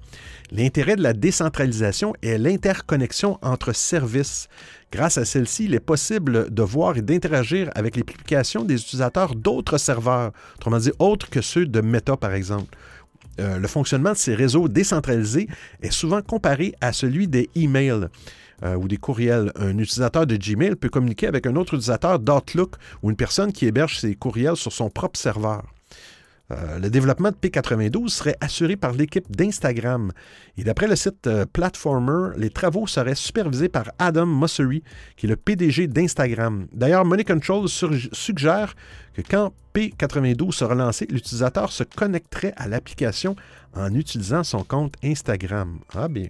[0.51, 4.49] L'intérêt de la décentralisation est l'interconnexion entre services.
[4.91, 9.33] Grâce à celle-ci, il est possible de voir et d'interagir avec les publications des utilisateurs
[9.33, 12.77] d'autres serveurs, autrement dit autres que ceux de Meta par exemple.
[13.39, 15.47] Euh, le fonctionnement de ces réseaux décentralisés
[15.81, 18.07] est souvent comparé à celui des emails.
[18.63, 19.51] Euh, ou des courriels.
[19.55, 22.73] Un utilisateur de Gmail peut communiquer avec un autre utilisateur d'Outlook
[23.03, 25.63] ou une personne qui héberge ses courriels sur son propre serveur.
[26.51, 30.13] Euh, le développement de P92 serait assuré par l'équipe d'Instagram.
[30.57, 34.81] Et d'après le site euh, Platformer, les travaux seraient supervisés par Adam Mossery,
[35.17, 36.67] qui est le PDG d'Instagram.
[36.71, 38.75] D'ailleurs, Money Control suggère
[39.13, 43.35] que quand P92 sera lancé, l'utilisateur se connecterait à l'application
[43.75, 45.79] en utilisant son compte Instagram.
[45.93, 46.27] Ah bien.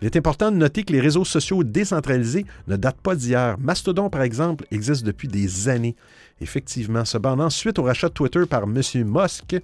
[0.00, 3.56] Il est important de noter que les réseaux sociaux décentralisés ne datent pas d'hier.
[3.58, 5.96] Mastodon, par exemple, existe depuis des années.
[6.40, 7.04] Effectivement.
[7.04, 8.80] Cependant, suite au rachat de Twitter par M.
[9.04, 9.56] Musk,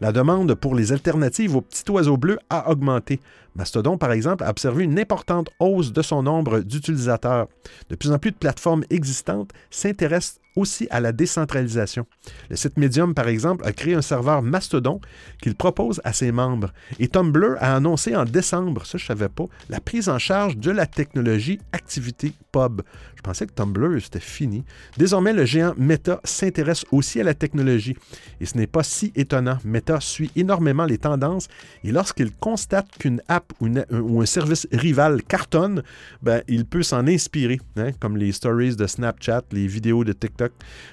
[0.00, 3.20] la demande pour les alternatives au petit oiseau bleu a augmenté.
[3.56, 7.48] Mastodon, par exemple, a observé une importante hausse de son nombre d'utilisateurs.
[7.90, 12.06] De plus en plus de plateformes existantes s'intéressent aussi à la décentralisation.
[12.50, 15.00] Le site Medium, par exemple, a créé un serveur Mastodon
[15.40, 16.72] qu'il propose à ses membres.
[16.98, 20.56] Et Tumblr a annoncé en décembre, ça je ne savais pas, la prise en charge
[20.56, 22.82] de la technologie Activity Pub.
[23.16, 24.64] Je pensais que Tumblr, c'était fini.
[24.98, 27.96] Désormais, le géant Meta s'intéresse aussi à la technologie.
[28.40, 29.58] Et ce n'est pas si étonnant.
[29.64, 31.48] Meta suit énormément les tendances
[31.84, 35.82] et lorsqu'il constate qu'une app ou, un service rival cartonne,
[36.22, 40.41] ben, il peut s'en inspirer, hein, comme les stories de Snapchat, les vidéos de TikTok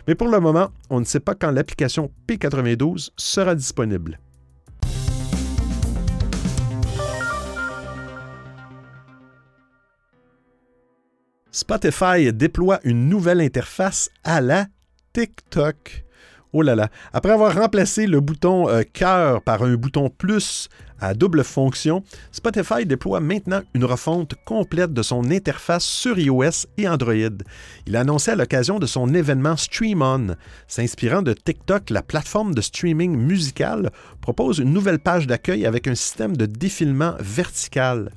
[0.07, 4.19] mais pour le moment, on ne sait pas quand l'application P92 sera disponible.
[11.51, 14.67] Spotify déploie une nouvelle interface à la
[15.13, 16.05] TikTok.
[16.53, 16.89] Oh là là.
[17.13, 20.69] Après avoir remplacé le bouton euh, cœur par un bouton plus
[21.01, 26.87] à double fonction, Spotify déploie maintenant une refonte complète de son interface sur iOS et
[26.87, 27.15] Android.
[27.87, 30.35] Il a annoncé à l'occasion de son événement Stream On.
[30.67, 35.95] S'inspirant de TikTok, la plateforme de streaming musical propose une nouvelle page d'accueil avec un
[35.95, 38.11] système de défilement vertical.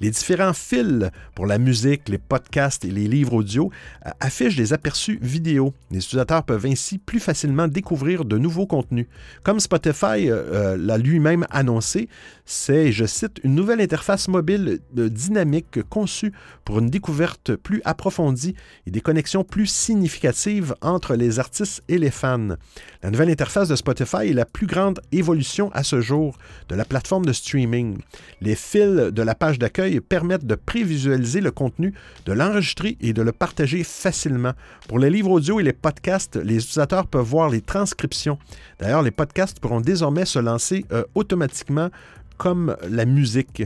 [0.00, 3.70] Les différents fils pour la musique, les podcasts et les livres audio
[4.04, 5.72] euh, affichent des aperçus vidéo.
[5.90, 9.06] Les utilisateurs peuvent ainsi plus facilement découvrir de nouveaux contenus.
[9.42, 12.08] Comme Spotify euh, euh, l'a lui-même annoncé,
[12.44, 16.32] c'est, je cite, une nouvelle interface mobile dynamique conçue
[16.64, 18.54] pour une découverte plus approfondie
[18.86, 22.56] et des connexions plus significatives entre les artistes et les fans.
[23.02, 26.36] La nouvelle interface de Spotify est la plus grande évolution à ce jour
[26.68, 27.98] de la plateforme de streaming.
[28.40, 31.94] Les fils de la page d'accueil permettent de prévisualiser le contenu,
[32.24, 34.52] de l'enregistrer et de le partager facilement.
[34.88, 38.38] Pour les livres audio et les podcasts, les utilisateurs peuvent voir les transcriptions.
[38.78, 41.90] D'ailleurs, les podcasts pourront désormais se lancer euh, automatiquement
[42.36, 43.62] comme la musique.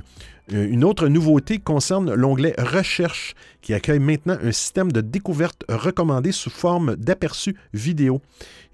[0.53, 6.33] Euh, une autre nouveauté concerne l'onglet Recherche qui accueille maintenant un système de découverte recommandé
[6.33, 8.21] sous forme d'aperçu vidéo.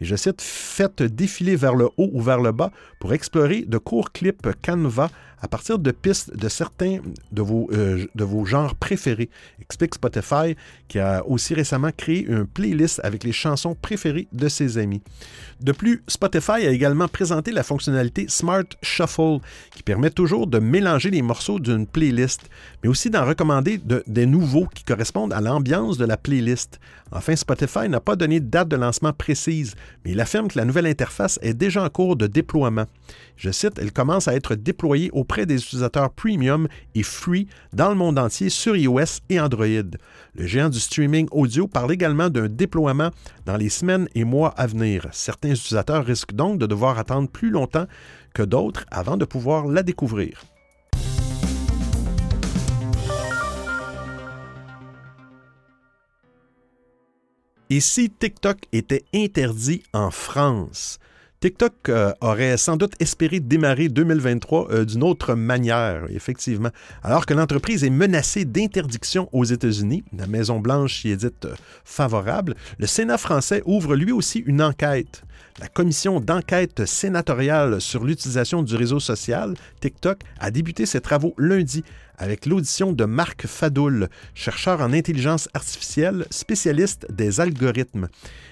[0.01, 2.71] Et je cite Faites défiler vers le haut ou vers le bas
[3.01, 6.99] pour explorer de courts clips Canva à partir de pistes de certains
[7.31, 9.29] de vos, euh, de vos genres préférés,
[9.61, 10.57] explique Spotify,
[10.89, 15.03] qui a aussi récemment créé une playlist avec les chansons préférées de ses amis.
[15.61, 19.39] De plus, Spotify a également présenté la fonctionnalité Smart Shuffle,
[19.75, 22.49] qui permet toujours de mélanger les morceaux d'une playlist,
[22.83, 26.79] mais aussi d'en recommander des nouveaux qui correspondent à l'ambiance de la playlist.
[27.11, 30.65] Enfin, Spotify n'a pas donné de date de lancement précise, mais il affirme que la
[30.65, 32.85] nouvelle interface est déjà en cours de déploiement.
[33.37, 37.95] Je cite, elle commence à être déployée auprès des utilisateurs premium et free dans le
[37.95, 39.67] monde entier sur iOS et Android.
[40.35, 43.11] Le géant du streaming audio parle également d'un déploiement
[43.47, 45.07] dans les semaines et mois à venir.
[45.13, 47.87] Certains utilisateurs risquent donc de devoir attendre plus longtemps
[48.35, 50.43] que d'autres avant de pouvoir la découvrir.
[57.69, 61.01] Et si TikTok était interdit en France?
[61.41, 66.71] TikTok euh, aurait sans doute espéré démarrer 2023 euh, d'une autre manière, effectivement.
[67.03, 72.55] Alors que l'entreprise est menacée d'interdiction aux États-Unis, la Maison-Blanche y est dite euh, favorable,
[72.79, 75.25] le Sénat français ouvre lui aussi une enquête.
[75.59, 81.83] La commission d'enquête sénatoriale sur l'utilisation du réseau social, TikTok, a débuté ses travaux lundi
[82.19, 88.09] avec l'audition de Marc Fadoul, chercheur en intelligence artificielle, spécialiste des algorithmes.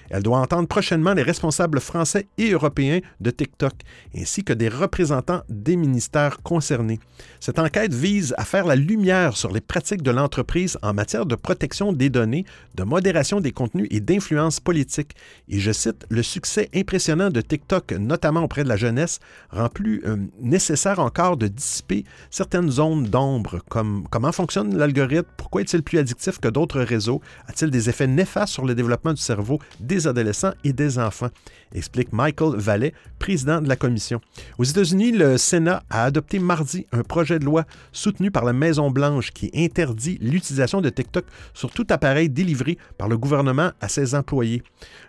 [0.09, 3.73] Elle doit entendre prochainement les responsables français et européens de TikTok,
[4.15, 6.99] ainsi que des représentants des ministères concernés.
[7.39, 11.35] Cette enquête vise à faire la lumière sur les pratiques de l'entreprise en matière de
[11.35, 12.45] protection des données,
[12.75, 15.15] de modération des contenus et d'influence politique.
[15.49, 20.03] Et je cite, le succès impressionnant de TikTok, notamment auprès de la jeunesse, rend plus
[20.05, 25.99] euh, nécessaire encore de dissiper certaines zones d'ombre, comme comment fonctionne l'algorithme, pourquoi est-il plus
[25.99, 30.53] addictif que d'autres réseaux, a-t-il des effets néfastes sur le développement du cerveau des adolescents
[30.63, 31.29] et des enfants,
[31.73, 34.21] explique Michael Vallet, président de la commission.
[34.57, 39.31] Aux États-Unis, le Sénat a adopté mardi un projet de loi soutenu par la Maison-Blanche
[39.31, 44.63] qui interdit l'utilisation de TikTok sur tout appareil délivré par le gouvernement à ses employés.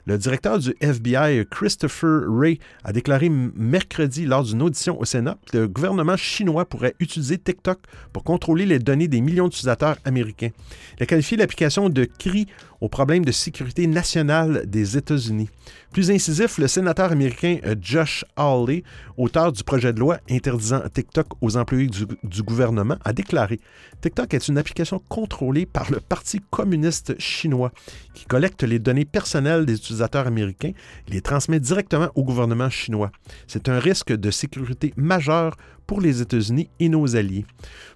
[0.06, 5.56] Le directeur du FBI, Christopher Wray, a déclaré mercredi lors d'une audition au Sénat que
[5.56, 7.78] le gouvernement chinois pourrait utiliser TikTok
[8.12, 10.50] pour contrôler les données des millions d'utilisateurs américains.
[10.98, 12.46] Il a qualifié l'application de cri
[12.82, 15.48] au problème de sécurité nationale des États-Unis.
[15.96, 18.82] Plus incisif, le sénateur américain euh, Josh Hawley,
[19.16, 23.60] auteur du projet de loi interdisant TikTok aux employés du, du, gouvernement, a déclaré
[24.02, 27.72] TikTok est une application contrôlée par le Parti communiste chinois
[28.12, 30.72] qui collecte les données personnelles des utilisateurs américains
[31.08, 33.10] et les transmet directement au gouvernement chinois.
[33.46, 37.44] C'est un risque de sécurité majeur pour les États-Unis et nos alliés.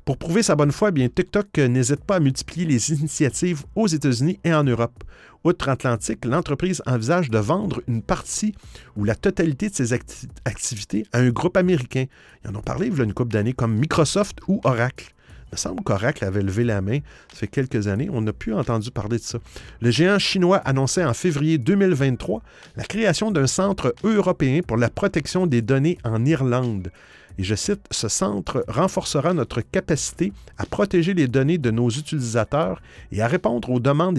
[0.04, 3.86] Pour prouver sa bonne foi, eh bien, TikTok n'hésite pas à multiplier les initiatives aux
[3.86, 5.04] États-Unis et en Europe.
[5.42, 8.54] Outre-Atlantique, l'entreprise envisage de vendre une partie
[8.96, 12.04] ou la totalité de ses acti activités à un groupe américain.
[12.44, 15.14] Ils en ont parlé il y a une couple d'années, comme Microsoft ou Oracle.
[15.50, 16.98] Il me semble qu'Oracle avait levé la main,
[17.32, 19.38] ça fait quelques années, on n'a plus entendu parler de ça.
[19.80, 22.40] Le géant chinois annonçait en février 2023
[22.76, 26.92] la création d'un centre européen pour la protection des données en Irlande.
[27.40, 32.82] Et je cite, ce centre renforcera notre capacité à protéger les données de nos utilisateurs
[33.12, 34.14] et à répondre aux demandes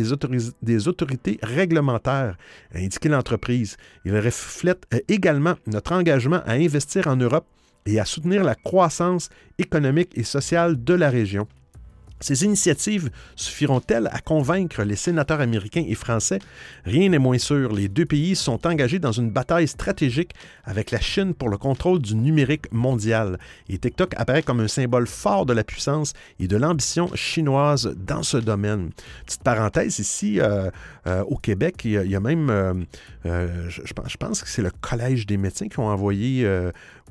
[0.63, 2.35] des, autorités réglementaires,
[2.73, 3.77] a indiqué l'entreprise.
[4.05, 7.45] Il reflète euh, également notre engagement à investir en Europe
[7.85, 9.29] et à soutenir la croissance
[9.59, 11.47] économique et sociale de la région.
[12.21, 16.39] Ces initiatives suffiront-elles à convaincre les sénateurs américains et français?
[16.85, 17.73] Rien n'est moins sûr.
[17.73, 21.99] Les deux pays sont engagés dans une bataille stratégique avec la Chine pour le contrôle
[21.99, 23.39] du numérique mondial.
[23.69, 28.23] Et TikTok apparaît comme un symbole fort de la puissance et de l'ambition chinoise dans
[28.23, 28.91] ce domaine.
[29.25, 30.69] Petite parenthèse ici, euh,
[31.07, 32.49] euh, au Québec, il y a, même,
[33.25, 36.47] euh, je, pense que c'est le Collège des médecins qui ont envoyé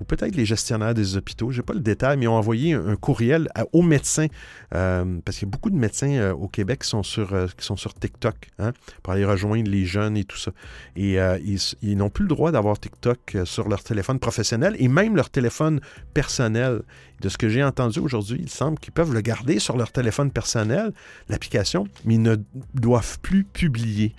[0.00, 2.96] ou peut-être les gestionnaires des hôpitaux, je n'ai pas le détail, mais ont envoyé un,
[2.96, 4.26] courriel aux médecins,
[4.74, 7.46] euh, parce qu'il y a beaucoup de médecins euh, au Québec qui sont sur, euh,
[7.58, 10.52] sont sur TikTok, hein, pour aller rejoindre les jeunes et tout ça.
[10.96, 11.38] Et euh,
[11.82, 15.30] ils, n'ont plus le droit d'avoir TikTok euh, sur leur téléphone professionnel et même leur
[15.30, 15.80] téléphone
[16.14, 16.82] personnel.
[17.20, 20.30] De ce que j'ai entendu aujourd'hui, il semble qu'ils peuvent le garder sur leur téléphone
[20.30, 20.92] personnel,
[21.28, 22.36] l'application, mais ils ne
[22.72, 24.14] doivent plus publier.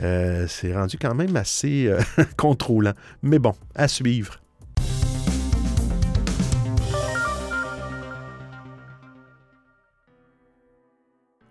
[0.00, 2.00] Euh, c'est rendu quand même assez euh,
[2.36, 2.92] contrôlant.
[3.22, 4.41] Mais bon, à suivre.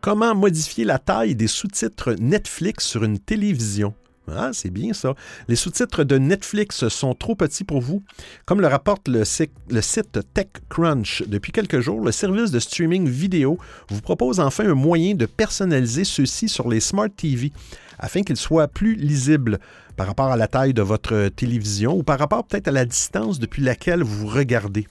[0.02, 3.94] Comment modifier la taille des sous-titres Netflix sur une télévision?
[4.28, 5.14] Ah, c'est bien ça.
[5.48, 8.02] Les sous-titres de Netflix sont trop petits pour vous.
[8.48, 13.60] Comme le rapporte le, site TechCrunch, depuis quelques jours, le service de streaming vidéo
[13.90, 17.54] vous propose enfin un moyen de personnaliser ceux-ci sur les Smart TV
[18.00, 19.60] afin qu'ils soient plus lisibles
[19.98, 23.38] par rapport à la taille de votre télévision ou par rapport peut-être à la distance
[23.38, 24.88] depuis laquelle vous regardez.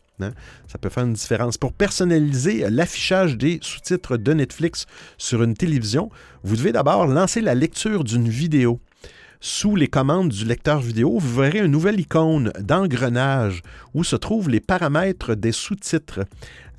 [0.66, 1.58] Ça peut faire une différence.
[1.58, 4.86] Pour personnaliser l'affichage des sous-titres de Netflix
[5.18, 6.10] sur une télévision,
[6.42, 8.80] vous devez d'abord lancer la lecture d'une vidéo.
[9.42, 13.62] Sous les commandes du lecteur vidéo, vous verrez une nouvelle icône d'engrenage
[13.94, 16.20] où se trouvent les paramètres des sous-titres.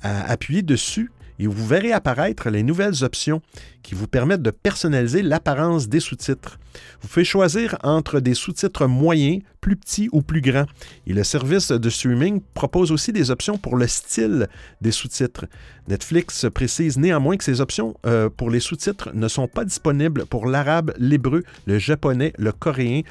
[0.02, 1.10] Appuyez dessus
[1.42, 3.42] et vous verrez apparaître les nouvelles options
[3.82, 6.60] qui vous permettent de personnaliser l'apparence des sous-titres.
[7.00, 10.66] Vous pouvez choisir entre des sous-titres moyens, plus petits ou plus grands.
[11.08, 14.46] Et le service de streaming propose aussi des options pour le style
[14.80, 15.46] des sous-titres.
[15.88, 20.46] Netflix précise néanmoins que ces options euh, pour les sous-titres ne sont pas disponibles pour
[20.46, 23.02] l'arabe, l'hébreu, le japonais, le coréen,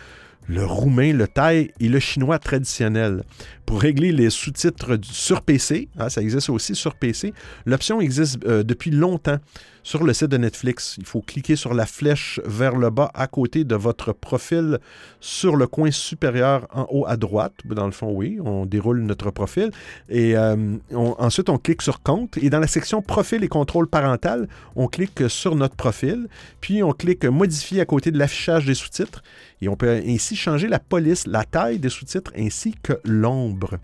[0.48, 3.24] le roumain, le thaï et le chinois traditionnel.
[3.66, 7.34] Pour régler les sous-titres sur PC, hein, ça existe aussi sur PC,
[7.66, 9.38] l'option existe euh, depuis longtemps
[9.84, 10.96] sur le site de Netflix.
[11.00, 14.80] Il faut cliquer sur la flèche vers le bas à côté de votre profil
[15.20, 17.54] sur le coin supérieur en haut à droite.
[17.66, 19.72] Dans le fond, oui, on déroule notre profil.
[20.10, 22.38] Et euh, ensuite, on clique sur compte.
[22.38, 26.28] Et dans la section profil et contrôle parental, on clique sur notre profil.
[26.60, 29.24] Puis, on clique modifier à côté de l'affichage des sous-titres.
[29.62, 33.78] Et on peut ainsi changer la police, la taille des sous-titres ainsi que l'ombre.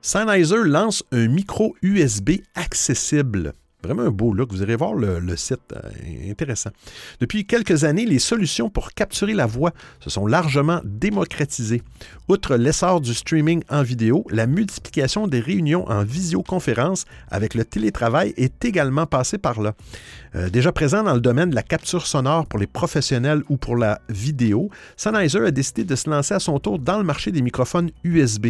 [0.00, 3.54] Sennheiser lance un micro USB accessible.
[3.86, 4.34] Vraiment beau.
[4.50, 5.60] Vous irez voir le, site.
[5.72, 6.70] Euh, intéressant.
[7.20, 11.82] Depuis quelques années, les solutions pour capturer la voix se sont largement démocratisées.
[12.28, 18.34] Outre l'essor du streaming en vidéo, la multiplication des réunions en visioconférence avec le télétravail
[18.36, 19.74] est également passée par là.
[20.36, 23.74] Euh, déjà présent dans le domaine de la capture sonore pour les professionnels ou pour
[23.74, 27.40] la vidéo, Sennheiser a décidé de se lancer à son tour dans le marché des
[27.40, 28.48] microphones USB.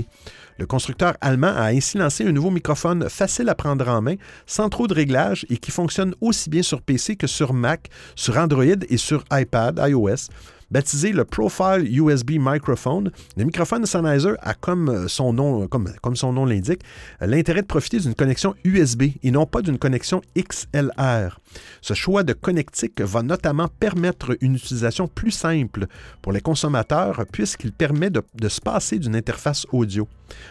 [0.58, 4.16] Le constructeur allemand a ainsi lancé un nouveau microphone facile à prendre en main,
[4.46, 8.36] sans trop de réglages et qui fonctionne aussi bien sur PC que sur Mac, sur
[8.36, 10.30] Android et sur iPad, iOS.
[10.72, 16.16] Baptisé le Profile USB Microphone, le microphone Sennheiser a comme euh, son nom, euh, comme,
[16.16, 16.80] son nom l'indique,
[17.22, 21.38] euh, l'intérêt de profiter d'une connexion USB et non pas d'une connexion XLR.
[21.82, 25.86] Ce choix de connectique va notamment permettre une utilisation plus simple
[26.20, 30.08] pour les consommateurs puisqu'il permet de, de se passer d'une interface audio.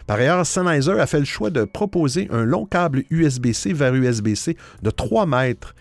[0.08, 4.56] Par ailleurs, Sennheiser a fait le choix de proposer un long câble USB-C vers USB-C
[4.82, 5.76] de 3 mètres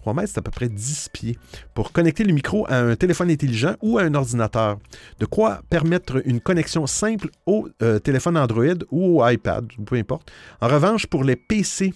[0.00, 1.38] 3 mètres, c'est à peu près 10 pieds,
[1.74, 4.78] pour connecter le micro à un téléphone intelligent ou à un ordinateur.
[5.18, 10.30] De quoi permettre une connexion simple au euh, téléphone Android ou au iPad, peu importe.
[10.62, 11.92] En revanche, pour les PC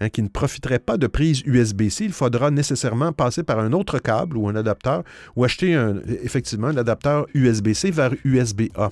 [0.00, 4.00] hein, qui ne profiteraient pas de prise USB-C, il faudra nécessairement passer par un autre
[4.00, 5.04] câble ou un adapteur
[5.36, 5.78] ou acheter
[6.22, 8.90] effectivement un adapteur USB-C vers USB-A.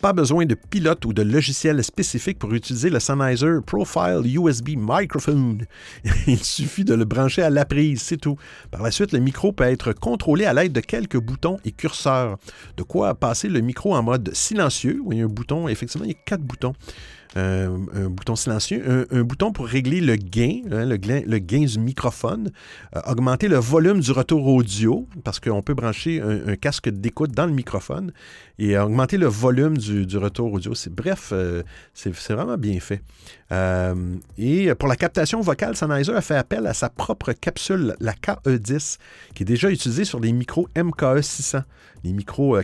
[0.00, 5.64] Pas besoin de pilote ou de logiciel spécifique pour utiliser le Sennheiser Profile USB Microphone.
[6.26, 8.36] Il suffit de le brancher à la prise, c'est tout.
[8.70, 12.38] Par la suite, le micro peut être contrôlé à l'aide de quelques boutons et curseurs.
[12.76, 15.00] De quoi passer le micro en mode silencieux.
[15.04, 16.74] Oui, un bouton, effectivement, il y a quatre boutons.
[17.36, 22.52] Euh, un bouton silencieux, un, bouton pour régler le gain, hein, le, gain du microphone,
[22.94, 27.46] euh, augmenter le volume du retour audio, parce qu'on peut brancher un, casque d'écoute dans
[27.46, 28.12] le microphone,
[28.60, 30.74] et augmenter le volume du, retour audio.
[30.90, 33.02] Bref, euh, c'est vraiment bien fait.
[34.38, 38.98] et pour la captation vocale, Sennheiser a fait appel à sa propre capsule, la KE10,
[39.34, 41.58] qui est déjà utilisée sur les micros MKE 600,
[42.04, 42.60] les micros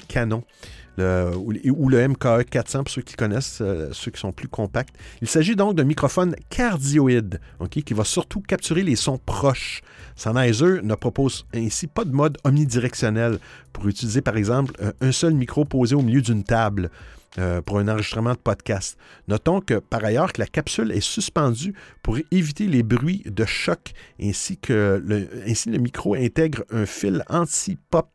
[1.01, 4.94] Canon ou le MKE 400 pour ceux qui connaissent, euh, ceux qui sont plus compacts.
[5.20, 7.40] Il s'agit donc d'un microphone cardioïde
[7.70, 9.82] qui va surtout capturer les sons proches.
[10.16, 13.38] Sennheiser ne propose ainsi pas de mode omnidirectionnel
[13.72, 16.90] pour utiliser par exemple un seul micro posé au milieu d'une table.
[17.38, 18.98] Euh, pour un enregistrement de podcast.
[19.28, 23.92] Notons que par ailleurs que la capsule est suspendue pour éviter les bruits de choc
[24.20, 28.11] ainsi que le, ainsi le micro intègre un fil anti-pop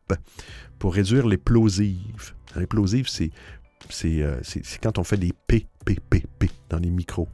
[0.80, 2.34] pour réduire les plosives.
[2.56, 3.08] Implosive,
[4.06, 7.28] euh, c'est quand on fait des P, P, P, P dans les micros.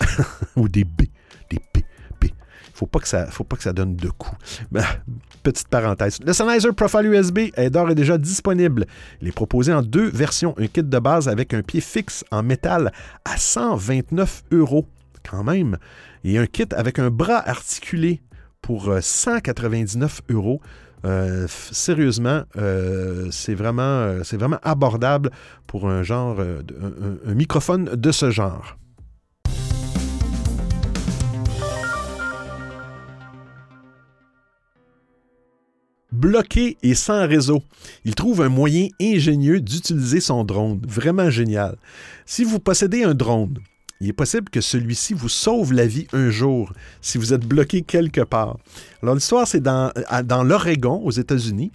[0.56, 1.02] Ou des B,
[1.50, 1.84] des P,
[2.18, 2.34] P.
[2.74, 4.36] Faut pas que ça, faut pas que ça donne de coups.
[4.70, 4.84] Ben,
[5.42, 6.18] petite parenthèse.
[6.24, 8.86] Le Sennheiser Profile USB est d'ores et déjà disponible.
[9.20, 10.54] Il est proposé en deux versions.
[10.58, 12.92] Un kit de base avec un pied fixe en métal
[13.24, 14.86] à 129 euros,
[15.28, 15.78] quand même.
[16.24, 18.22] Et un kit avec un bras articulé
[18.62, 20.60] pour 199 euh, euros.
[21.04, 25.30] Euh, sérieusement, euh, c'est vraiment, euh, c'est vraiment abordable
[25.66, 28.76] pour un genre, un, microphone de ce genre.
[36.12, 37.62] bloqué et sans réseau.
[38.04, 40.80] Il trouve un moyen ingénieux d'utiliser son drone.
[40.86, 41.76] Vraiment génial.
[42.26, 43.58] Si vous possédez un drone,
[44.02, 47.82] il est possible que celui-ci vous sauve la vie un jour si vous êtes bloqué
[47.82, 48.56] quelque part.
[49.00, 49.92] Alors l'histoire, c'est dans,
[50.24, 51.70] dans l'Oregon, aux États-Unis,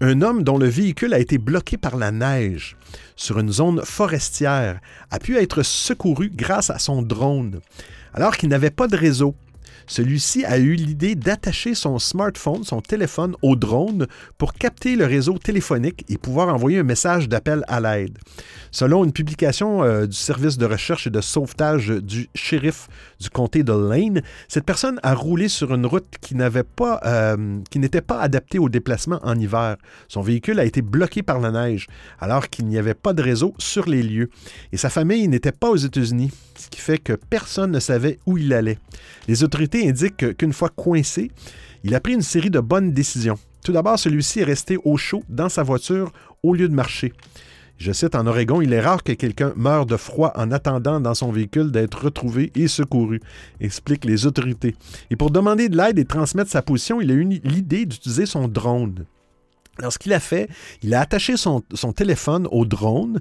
[0.00, 2.76] un homme dont le véhicule a été bloqué par la neige
[3.16, 4.78] sur une zone forestière
[5.10, 7.58] a pu être secouru grâce à son drone.
[8.14, 9.34] Alors qu'il n'avait pas de réseau,
[9.92, 14.06] celui-ci a eu l'idée d'attacher son smartphone, son téléphone, au drone
[14.38, 18.16] pour capter le réseau téléphonique et pouvoir envoyer un message d'appel à l'aide.
[18.70, 22.88] Selon une publication euh, du service de recherche et de sauvetage du shérif
[23.20, 26.06] du comté de Lane, cette personne a roulé sur une route
[27.04, 29.76] euh, qui n'était pas adaptée au déplacement en hiver.
[30.08, 31.86] Son véhicule a été bloqué par la neige,
[32.18, 34.30] alors qu'il n'y avait pas de réseau sur les lieux.
[34.72, 38.38] Et sa famille n'était pas aux États-Unis, ce qui fait que personne ne savait où
[38.38, 38.78] il allait.
[39.28, 41.30] Les autorités indiquent qu'une fois coincé,
[41.84, 43.38] il a pris une série de bonnes décisions.
[43.64, 46.12] Tout d'abord, celui-ci est resté au chaud dans sa voiture
[46.42, 47.12] au lieu de marcher.
[47.78, 51.14] Je cite, en Oregon, il est rare que quelqu'un meure de froid en attendant dans
[51.14, 53.20] son véhicule d'être retrouvé et secouru,
[53.60, 54.76] expliquent les autorités.
[55.10, 58.46] Et pour demander de l'aide et transmettre sa position, il a eu l'idée d'utiliser son
[58.46, 59.04] drone.
[59.78, 60.50] Alors, ce qu'il a fait,
[60.82, 61.62] il a attaché son,
[61.96, 63.18] téléphone au drone,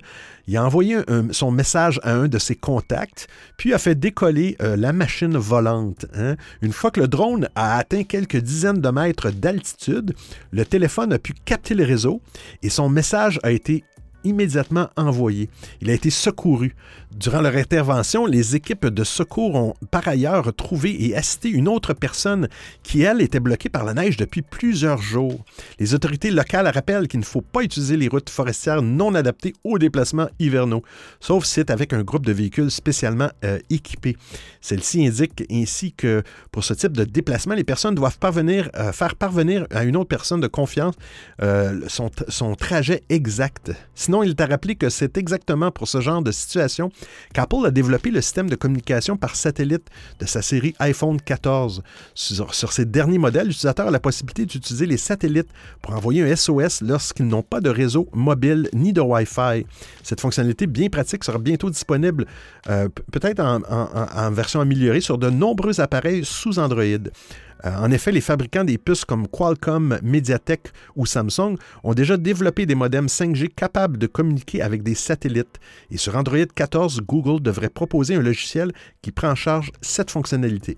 [0.48, 0.98] il a envoyé
[1.32, 6.08] son message à un de ses contacts, puis a fait décoller euh, la machine volante.
[6.14, 6.36] Hein.
[6.62, 10.14] Une fois que le drone a atteint quelques dizaines de mètres d'altitude,
[10.52, 12.22] le téléphone a pu capter le réseau
[12.64, 13.86] et son message a été
[14.24, 15.50] immédiatement envoyé.
[15.82, 16.76] Il a été secouru.
[17.16, 21.94] Durant leur intervention, les équipes de secours ont par ailleurs trouvé et assisté une autre
[21.94, 22.48] personne
[22.84, 25.44] qui, elle, était bloquée par la neige depuis plusieurs jours.
[25.80, 29.78] Les autorités locales rappellent qu'il ne faut pas utiliser les routes forestières non adaptées aux
[29.78, 30.84] déplacements hivernaux,
[31.20, 34.16] sauf si c'est avec un groupe de véhicules spécialement euh, équipés.
[34.62, 39.68] Celle-ci indique ainsi que pour ce type de déplacement, les personnes doivent euh, faire parvenir
[39.72, 40.96] à une autre personne de confiance
[41.42, 43.72] euh, son, trajet exact.
[44.24, 46.92] Il t'a rappelé que c'est exactement pour ce genre de situation
[47.34, 49.88] qu'Apple a développé le système de communication par satellite
[50.20, 51.84] de sa série iPhone 14.
[52.14, 55.50] Sur, sur ces derniers modèles, l'utilisateur a la possibilité d'utiliser les satellites
[55.82, 59.66] pour envoyer un SOS lorsqu'ils n'ont pas de réseau mobile ni de Wi-Fi.
[60.04, 62.26] Cette fonctionnalité bien pratique sera bientôt disponible,
[62.70, 66.84] euh, peut-être en version améliorée, sur de nombreux appareils sous Android.
[67.66, 72.66] Euh, en effet, les fabricants des puces comme Qualcomm, Mediatek ou Samsung ont déjà développé
[72.66, 75.60] des modems 5G capables de communiquer avec des satellites.
[75.90, 80.78] Et sur Android 14, Google devrait proposer un logiciel qui prend en charge cette fonctionnalité.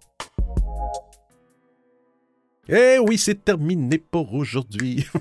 [2.71, 5.05] Eh oui, c'est terminé pour aujourd'hui.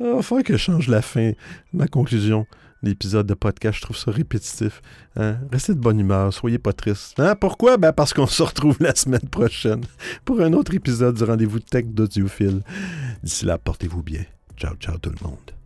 [0.00, 1.32] Enfin que je change la fin,
[1.72, 2.46] ma conclusion
[2.82, 3.78] l'épisode de podcast.
[3.78, 4.82] Je trouve ça répétitif.
[5.16, 5.38] Hein.
[5.50, 7.18] Restez de bonne humeur, soyez pas tristes.
[7.18, 7.34] Hein?
[7.34, 7.76] Pourquoi?
[7.76, 9.82] Ben parce qu'on se retrouve la semaine prochaine
[10.24, 12.62] pour un autre épisode du rendez-vous tech d'Audiophile.
[13.22, 14.24] D'ici là, portez-vous bien.
[14.56, 15.57] Ciao, ciao tout le monde.